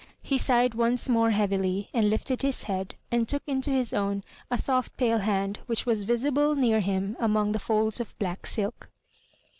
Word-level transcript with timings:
He 0.23 0.39
sighed 0.39 0.73
once 0.73 1.07
more 1.07 1.29
heavily, 1.29 1.91
and 1.93 2.09
lifted 2.09 2.41
his 2.41 2.63
head, 2.63 2.95
and 3.11 3.29
took 3.29 3.43
into 3.45 3.69
his 3.69 3.93
own 3.93 4.23
a 4.49 4.57
soft 4.57 4.97
pale 4.97 5.19
hand 5.19 5.59
which 5.67 5.85
was 5.85 6.01
visible 6.01 6.55
near 6.55 6.79
him 6.79 7.15
among 7.19 7.51
the 7.51 7.59
folds 7.59 7.99
of 7.99 8.17
black 8.17 8.47
silk. 8.47 8.89